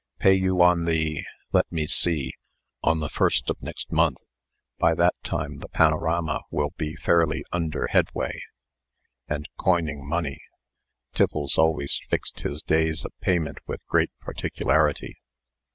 Pay 0.17 0.33
you 0.33 0.63
on 0.63 0.85
the 0.85 1.23
let 1.51 1.71
me 1.71 1.85
see 1.85 2.33
on 2.81 3.01
the 3.01 3.07
first 3.07 3.51
of 3.51 3.61
next 3.61 3.91
month. 3.91 4.17
By 4.79 4.95
that 4.95 5.13
time 5.23 5.57
the 5.57 5.69
panorama 5.69 6.41
will 6.49 6.71
be 6.75 6.95
fairly 6.95 7.45
under 7.51 7.85
headway, 7.85 8.41
and 9.27 9.47
coining 9.59 10.03
money." 10.03 10.41
(Tiffles 11.13 11.55
always 11.55 12.01
fixed 12.09 12.39
his 12.39 12.63
days 12.63 13.05
of 13.05 13.11
payment 13.21 13.59
with 13.67 13.85
great 13.89 14.09
particularity.) 14.21 15.17